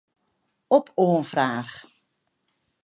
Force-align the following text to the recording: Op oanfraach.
Op 0.77 0.85
oanfraach. 1.03 1.73